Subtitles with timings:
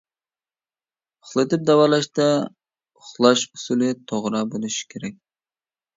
[1.25, 5.21] ئۇخلىتىپ داۋالاشتا ئۇخلاش ئۇسۇلى توغرا بولۇشى كېرەك.